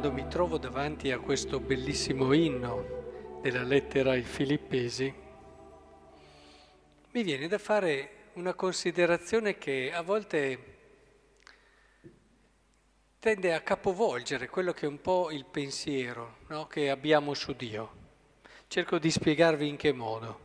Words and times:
quando 0.00 0.18
mi 0.22 0.30
trovo 0.30 0.56
davanti 0.56 1.12
a 1.12 1.18
questo 1.18 1.60
bellissimo 1.60 2.32
inno 2.32 3.38
della 3.42 3.62
lettera 3.62 4.12
ai 4.12 4.22
Filippesi, 4.22 5.12
mi 7.10 7.22
viene 7.22 7.46
da 7.48 7.58
fare 7.58 8.30
una 8.32 8.54
considerazione 8.54 9.58
che 9.58 9.92
a 9.92 10.00
volte 10.00 10.78
tende 13.18 13.52
a 13.52 13.60
capovolgere 13.60 14.48
quello 14.48 14.72
che 14.72 14.86
è 14.86 14.88
un 14.88 15.02
po' 15.02 15.30
il 15.30 15.44
pensiero 15.44 16.38
no? 16.46 16.66
che 16.66 16.88
abbiamo 16.88 17.34
su 17.34 17.52
Dio. 17.52 17.92
Cerco 18.68 18.98
di 18.98 19.10
spiegarvi 19.10 19.68
in 19.68 19.76
che 19.76 19.92
modo. 19.92 20.40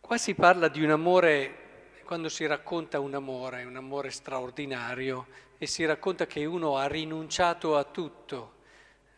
Qua 0.00 0.18
si 0.18 0.34
parla 0.34 0.66
di 0.66 0.82
un 0.82 0.90
amore 0.90 1.65
quando 2.06 2.28
si 2.28 2.46
racconta 2.46 3.00
un 3.00 3.14
amore, 3.14 3.64
un 3.64 3.74
amore 3.74 4.10
straordinario, 4.10 5.26
e 5.58 5.66
si 5.66 5.84
racconta 5.84 6.26
che 6.26 6.44
uno 6.44 6.76
ha 6.76 6.86
rinunciato 6.86 7.76
a 7.76 7.82
tutto. 7.82 8.54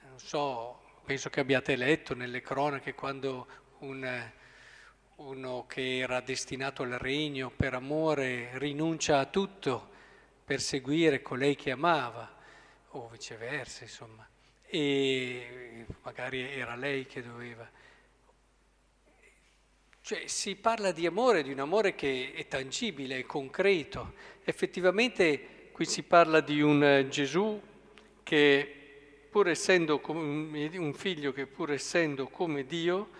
Non 0.08 0.18
so, 0.18 0.80
penso 1.04 1.28
che 1.28 1.40
abbiate 1.40 1.76
letto 1.76 2.14
nelle 2.14 2.40
cronache 2.40 2.94
quando 2.94 3.46
un, 3.80 4.30
uno 5.16 5.66
che 5.68 5.98
era 5.98 6.20
destinato 6.20 6.82
al 6.82 6.92
regno 6.92 7.52
per 7.54 7.74
amore 7.74 8.52
rinuncia 8.54 9.18
a 9.18 9.26
tutto 9.26 9.90
per 10.42 10.62
seguire 10.62 11.20
colei 11.20 11.56
che 11.56 11.70
amava, 11.70 12.36
o 12.92 13.08
viceversa, 13.08 13.84
insomma, 13.84 14.26
e 14.64 15.84
magari 16.02 16.40
era 16.40 16.74
lei 16.74 17.04
che 17.04 17.22
doveva. 17.22 17.68
Cioè 20.08 20.22
si 20.24 20.56
parla 20.56 20.90
di 20.90 21.04
amore, 21.04 21.42
di 21.42 21.52
un 21.52 21.58
amore 21.58 21.94
che 21.94 22.32
è 22.34 22.48
tangibile, 22.48 23.18
è 23.18 23.26
concreto. 23.26 24.14
Effettivamente 24.42 25.68
qui 25.70 25.84
si 25.84 26.02
parla 26.02 26.40
di 26.40 26.62
un 26.62 26.82
eh, 26.82 27.08
Gesù 27.08 27.60
che 28.22 28.74
pur 29.28 29.50
essendo 29.50 30.00
un 30.06 30.94
figlio 30.96 31.34
che 31.34 31.44
pur 31.44 31.72
essendo 31.72 32.28
come 32.28 32.64
Dio, 32.64 33.10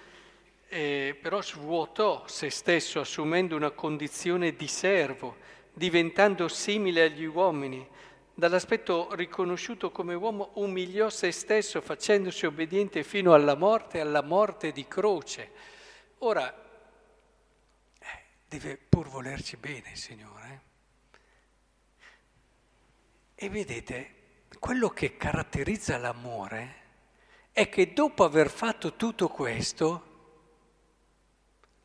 eh, 0.71 1.15
però 1.21 1.43
svuotò 1.43 2.25
se 2.27 2.49
stesso 2.49 3.01
assumendo 3.01 3.55
una 3.55 3.73
condizione 3.73 4.57
di 4.57 4.67
servo, 4.67 5.37
diventando 5.75 6.49
simile 6.49 7.03
agli 7.03 7.27
uomini. 7.27 7.87
Dall'aspetto 8.33 9.15
riconosciuto 9.15 9.91
come 9.91 10.15
uomo 10.15 10.53
umiliò 10.55 11.11
se 11.11 11.33
stesso 11.33 11.83
facendosi 11.83 12.47
obbediente 12.47 13.03
fino 13.03 13.35
alla 13.35 13.57
morte, 13.57 14.01
alla 14.01 14.23
morte 14.23 14.73
di 14.73 14.89
croce. 14.89 15.51
Ora, 16.21 16.63
deve 18.49 18.79
pur 18.79 19.09
volerci 19.09 19.57
bene, 19.57 19.95
Signore. 19.95 20.63
E 23.35 23.49
vedete, 23.51 24.15
quello 24.59 24.89
che 24.89 25.17
caratterizza 25.17 25.99
l'amore 25.99 26.87
è 27.53 27.69
che 27.69 27.93
dopo 27.93 28.25
aver 28.25 28.51
fatto 28.51 28.95
tutto 28.95 29.29
questo 29.29 30.07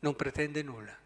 non 0.00 0.16
pretende 0.16 0.62
nulla. 0.62 0.96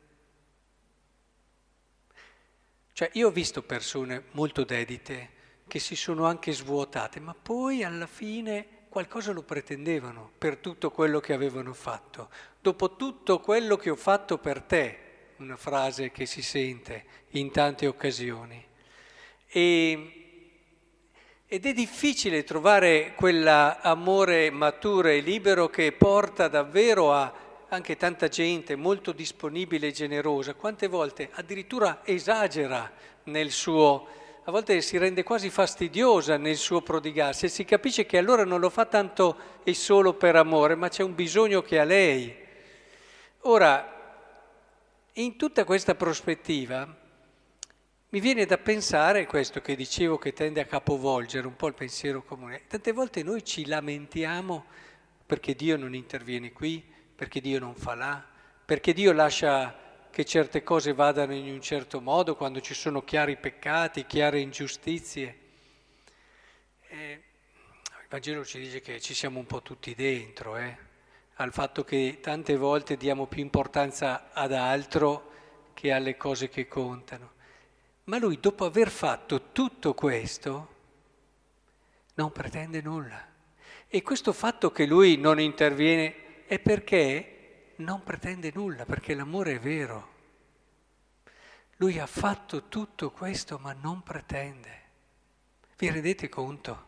Cioè 2.93 3.11
io 3.15 3.29
ho 3.29 3.31
visto 3.31 3.63
persone 3.63 4.25
molto 4.33 4.65
dedite 4.65 5.37
che 5.67 5.79
si 5.79 5.95
sono 5.97 6.27
anche 6.27 6.53
svuotate, 6.53 7.21
ma 7.21 7.35
poi 7.35 7.83
alla 7.85 8.07
fine 8.07 8.87
qualcosa 8.89 9.33
lo 9.33 9.43
pretendevano 9.43 10.33
per 10.39 10.57
tutto 10.57 10.91
quello 10.91 11.21
che 11.21 11.33
avevano 11.33 11.75
fatto. 11.75 12.31
Dopo 12.61 12.97
tutto 12.97 13.41
quello 13.41 13.77
che 13.77 13.91
ho 13.91 13.97
fatto 13.97 14.39
per 14.39 14.63
te, 14.63 15.08
una 15.39 15.57
frase 15.57 16.11
che 16.11 16.27
si 16.27 16.43
sente 16.43 17.05
in 17.31 17.51
tante 17.53 17.87
occasioni. 17.87 18.65
E, 19.47 20.13
ed 21.47 21.65
è 21.65 21.73
difficile 21.73 22.43
trovare 22.43 23.15
quell'amore 23.15 24.51
maturo 24.51 25.09
e 25.09 25.21
libero 25.21 25.69
che 25.69 25.93
porta 25.93 26.49
davvero 26.49 27.13
a 27.13 27.47
anche 27.69 27.97
tanta 27.97 28.29
gente 28.29 28.77
molto 28.77 29.13
disponibile 29.13 29.89
e 29.89 29.93
generosa, 29.93 30.55
quante 30.55 30.89
volte 30.89 31.29
addirittura 31.33 32.01
esagera 32.03 32.91
nel 33.25 33.51
suo, 33.51 34.07
a 34.45 34.51
volte 34.51 34.81
si 34.81 34.97
rende 34.97 35.23
quasi 35.23 35.51
fastidiosa 35.51 36.39
nel 36.39 36.57
suo 36.57 36.81
prodigarsi 36.81 37.45
e 37.45 37.49
si 37.49 37.67
capisce 37.67 38.07
che 38.07 38.17
allora 38.17 38.45
non 38.45 38.59
lo 38.59 38.71
fa 38.71 38.87
tanto 38.87 39.37
e 39.63 39.75
solo 39.75 40.15
per 40.15 40.35
amore, 40.35 40.75
ma 40.75 40.89
c'è 40.89 41.03
un 41.03 41.15
bisogno 41.15 41.61
che 41.61 41.79
ha 41.79 41.85
lei. 41.85 42.35
Ora, 43.43 43.98
in 45.19 45.37
tutta 45.37 45.65
questa 45.65 45.95
prospettiva 45.97 46.97
mi 48.11 48.21
viene 48.21 48.47
da 48.47 48.57
pensare 48.57 49.27
questo 49.27 49.61
che 49.61 49.75
dicevo 49.75 50.17
che 50.17 50.33
tende 50.33 50.61
a 50.61 50.65
capovolgere 50.65 51.47
un 51.47 51.57
po' 51.57 51.67
il 51.67 51.75
pensiero 51.75 52.23
comune. 52.23 52.67
Tante 52.67 52.93
volte 52.93 53.23
noi 53.23 53.45
ci 53.45 53.67
lamentiamo 53.67 54.65
perché 55.27 55.55
Dio 55.55 55.77
non 55.77 55.95
interviene 55.95 56.53
qui, 56.53 56.83
perché 57.15 57.41
Dio 57.41 57.59
non 57.59 57.75
fa 57.75 57.95
là, 57.95 58.25
perché 58.65 58.93
Dio 58.93 59.13
lascia 59.13 60.07
che 60.11 60.25
certe 60.25 60.63
cose 60.63 60.95
vadano 60.95 61.35
in 61.35 61.53
un 61.53 61.61
certo 61.61 62.01
modo 62.01 62.37
quando 62.37 62.61
ci 62.61 62.73
sono 62.73 63.03
chiari 63.03 63.37
peccati, 63.37 64.07
chiare 64.07 64.41
ingiustizie. 64.41 65.39
E 66.89 67.23
il 68.01 68.07
Vangelo 68.09 68.45
ci 68.45 68.61
dice 68.61 68.81
che 68.81 69.01
ci 69.01 69.15
siamo 69.15 69.41
un 69.41 69.47
po' 69.47 69.63
tutti 69.63 69.95
dentro, 69.95 70.57
eh? 70.57 70.88
Al 71.41 71.53
fatto 71.53 71.85
che 71.85 72.19
tante 72.21 72.57
volte 72.57 72.97
diamo 72.97 73.27
più 73.27 73.43
importanza 73.43 74.33
ad 74.33 74.53
altro 74.53 75.31
che 75.73 75.93
alle 75.93 76.17
cose 76.17 76.49
che 76.49 76.67
contano. 76.67 77.33
Ma 78.05 78.19
lui, 78.19 78.41
dopo 78.41 78.65
aver 78.65 78.91
fatto 78.91 79.53
tutto 79.53 79.95
questo, 79.95 80.75
non 82.15 82.33
pretende 82.33 82.81
nulla. 82.81 83.25
E 83.87 84.03
questo 84.03 84.33
fatto 84.33 84.73
che 84.73 84.85
lui 84.87 85.17
non 85.17 85.39
interviene 85.39 86.45
è 86.47 86.59
perché 86.59 87.75
non 87.77 88.03
pretende 88.03 88.51
nulla, 88.53 88.85
perché 88.85 89.15
l'amore 89.15 89.55
è 89.55 89.61
vero. 89.61 90.17
Lui 91.77 92.01
ha 92.01 92.07
fatto 92.07 92.67
tutto 92.67 93.13
questo 93.13 93.59
ma 93.59 93.73
non 93.73 94.03
pretende. 94.03 94.83
Vi 95.77 95.89
rendete 95.89 96.29
conto? 96.29 96.87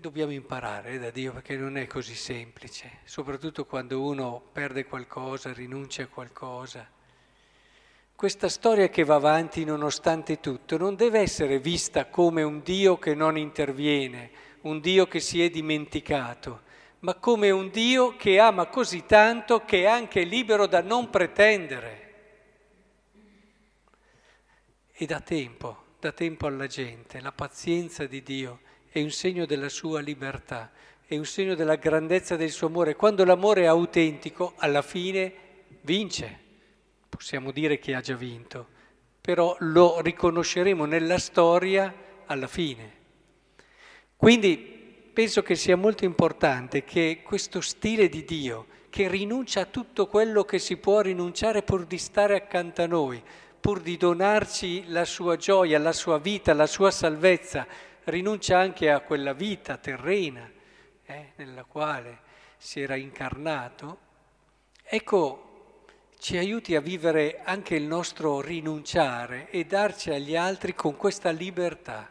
Dobbiamo 0.00 0.32
imparare 0.32 0.98
da 0.98 1.10
Dio 1.10 1.32
perché 1.32 1.56
non 1.56 1.76
è 1.76 1.86
così 1.86 2.14
semplice, 2.14 2.98
soprattutto 3.04 3.64
quando 3.64 4.02
uno 4.02 4.42
perde 4.52 4.84
qualcosa, 4.84 5.52
rinuncia 5.52 6.04
a 6.04 6.08
qualcosa. 6.08 6.88
Questa 8.14 8.48
storia 8.48 8.88
che 8.88 9.04
va 9.04 9.16
avanti 9.16 9.64
nonostante 9.64 10.40
tutto 10.40 10.76
non 10.76 10.96
deve 10.96 11.20
essere 11.20 11.58
vista 11.58 12.06
come 12.06 12.42
un 12.42 12.62
Dio 12.62 12.98
che 12.98 13.14
non 13.14 13.36
interviene, 13.36 14.30
un 14.62 14.80
Dio 14.80 15.06
che 15.06 15.20
si 15.20 15.42
è 15.42 15.50
dimenticato, 15.50 16.62
ma 17.00 17.14
come 17.14 17.50
un 17.50 17.70
Dio 17.70 18.16
che 18.16 18.38
ama 18.38 18.66
così 18.66 19.04
tanto 19.06 19.64
che 19.64 19.82
è 19.82 19.86
anche 19.86 20.22
libero 20.22 20.66
da 20.66 20.80
non 20.80 21.10
pretendere. 21.10 22.04
E 24.92 25.04
dà 25.04 25.20
tempo, 25.20 25.84
dà 26.00 26.12
tempo 26.12 26.46
alla 26.46 26.66
gente, 26.66 27.20
la 27.20 27.32
pazienza 27.32 28.06
di 28.06 28.22
Dio 28.22 28.60
è 28.98 29.02
un 29.02 29.10
segno 29.10 29.44
della 29.44 29.68
sua 29.68 30.00
libertà, 30.00 30.70
è 31.06 31.16
un 31.16 31.26
segno 31.26 31.54
della 31.54 31.76
grandezza 31.76 32.34
del 32.36 32.50
suo 32.50 32.68
amore. 32.68 32.96
Quando 32.96 33.24
l'amore 33.24 33.62
è 33.62 33.66
autentico, 33.66 34.54
alla 34.56 34.82
fine 34.82 35.32
vince. 35.82 36.44
Possiamo 37.08 37.50
dire 37.50 37.78
che 37.78 37.94
ha 37.94 38.00
già 38.00 38.14
vinto, 38.14 38.66
però 39.20 39.54
lo 39.60 40.00
riconosceremo 40.00 40.86
nella 40.86 41.18
storia 41.18 41.92
alla 42.24 42.46
fine. 42.46 42.92
Quindi 44.16 45.10
penso 45.12 45.42
che 45.42 45.56
sia 45.56 45.76
molto 45.76 46.04
importante 46.04 46.82
che 46.82 47.20
questo 47.22 47.60
stile 47.60 48.08
di 48.08 48.24
Dio, 48.24 48.66
che 48.88 49.08
rinuncia 49.08 49.60
a 49.60 49.66
tutto 49.66 50.06
quello 50.06 50.44
che 50.44 50.58
si 50.58 50.78
può 50.78 51.02
rinunciare 51.02 51.62
pur 51.62 51.84
di 51.84 51.98
stare 51.98 52.34
accanto 52.34 52.82
a 52.82 52.86
noi, 52.86 53.22
pur 53.60 53.80
di 53.80 53.98
donarci 53.98 54.84
la 54.88 55.04
sua 55.04 55.36
gioia, 55.36 55.78
la 55.78 55.92
sua 55.92 56.18
vita, 56.18 56.54
la 56.54 56.66
sua 56.66 56.90
salvezza, 56.90 57.66
rinuncia 58.06 58.58
anche 58.58 58.90
a 58.90 59.00
quella 59.00 59.32
vita 59.32 59.78
terrena 59.78 60.48
eh, 61.04 61.32
nella 61.36 61.64
quale 61.64 62.20
si 62.56 62.80
era 62.80 62.94
incarnato, 62.94 63.98
ecco, 64.82 65.84
ci 66.18 66.36
aiuti 66.36 66.74
a 66.76 66.80
vivere 66.80 67.40
anche 67.42 67.74
il 67.74 67.82
nostro 67.84 68.40
rinunciare 68.40 69.50
e 69.50 69.64
darci 69.64 70.10
agli 70.10 70.36
altri 70.36 70.74
con 70.74 70.96
questa 70.96 71.30
libertà. 71.30 72.10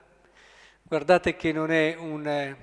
Guardate 0.82 1.36
che 1.36 1.52
non 1.52 1.72
è 1.72 1.96
un, 1.96 2.28
eh, 2.28 2.58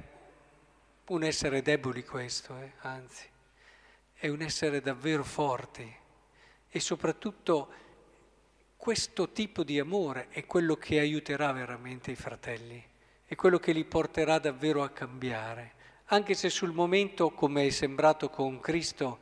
un 1.06 1.22
essere 1.22 1.62
deboli 1.62 2.04
questo, 2.04 2.56
eh, 2.58 2.72
anzi, 2.80 3.26
è 4.14 4.28
un 4.28 4.42
essere 4.42 4.80
davvero 4.80 5.24
forte. 5.24 6.00
E 6.68 6.80
soprattutto 6.80 7.72
questo 8.76 9.30
tipo 9.30 9.64
di 9.64 9.78
amore 9.78 10.28
è 10.28 10.44
quello 10.44 10.76
che 10.76 10.98
aiuterà 10.98 11.50
veramente 11.52 12.10
i 12.10 12.16
fratelli 12.16 12.90
è 13.32 13.34
quello 13.34 13.58
che 13.58 13.72
li 13.72 13.86
porterà 13.86 14.38
davvero 14.38 14.82
a 14.82 14.90
cambiare, 14.90 15.72
anche 16.08 16.34
se 16.34 16.50
sul 16.50 16.72
momento, 16.72 17.30
come 17.30 17.64
è 17.64 17.70
sembrato 17.70 18.28
con 18.28 18.60
Cristo 18.60 19.20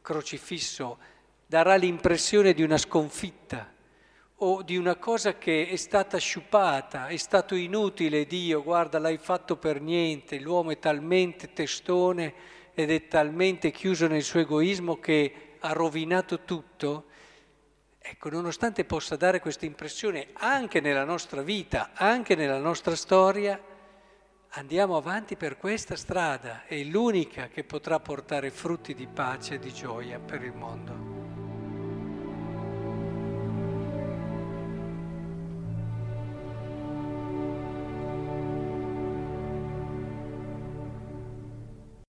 crocifisso, 0.00 0.96
darà 1.44 1.74
l'impressione 1.74 2.54
di 2.54 2.62
una 2.62 2.78
sconfitta 2.78 3.70
o 4.36 4.62
di 4.62 4.78
una 4.78 4.96
cosa 4.96 5.36
che 5.36 5.68
è 5.68 5.76
stata 5.76 6.16
sciupata, 6.16 7.08
è 7.08 7.18
stato 7.18 7.54
inutile 7.54 8.24
Dio, 8.24 8.62
guarda 8.62 8.98
l'hai 8.98 9.18
fatto 9.18 9.56
per 9.58 9.82
niente, 9.82 10.40
l'uomo 10.40 10.70
è 10.70 10.78
talmente 10.78 11.52
testone 11.52 12.32
ed 12.72 12.90
è 12.90 13.08
talmente 13.08 13.70
chiuso 13.70 14.06
nel 14.06 14.22
suo 14.22 14.40
egoismo 14.40 14.98
che 15.00 15.56
ha 15.58 15.72
rovinato 15.74 16.44
tutto, 16.44 17.08
ecco, 18.00 18.30
nonostante 18.30 18.84
possa 18.84 19.16
dare 19.16 19.40
questa 19.40 19.66
impressione 19.66 20.28
anche 20.34 20.80
nella 20.80 21.04
nostra 21.04 21.42
vita, 21.42 21.90
anche 21.94 22.34
nella 22.34 22.58
nostra 22.58 22.96
storia, 22.96 23.60
andiamo 24.50 24.96
avanti 24.96 25.36
per 25.36 25.56
questa 25.56 25.96
strada, 25.96 26.64
è 26.64 26.82
l'unica 26.82 27.48
che 27.48 27.64
potrà 27.64 28.00
portare 28.00 28.50
frutti 28.50 28.94
di 28.94 29.06
pace 29.06 29.54
e 29.54 29.58
di 29.58 29.72
gioia 29.72 30.18
per 30.18 30.42
il 30.42 30.52
mondo. 30.52 31.09